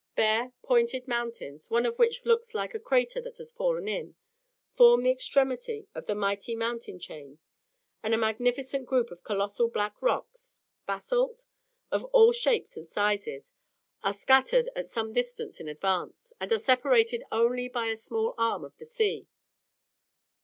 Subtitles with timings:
[0.15, 4.15] Bare, pointed mountains, one of which looks like a crater that has fallen in,
[4.75, 7.37] form the extremity of the mighty mountain chain,
[8.01, 11.45] and a magnificent group of colossal black rocks (basalt?),
[11.91, 13.51] of all shapes and sizes,
[14.03, 18.63] are scattered at some distance in advance, and are separated only by a small arm
[18.65, 19.27] of the sea.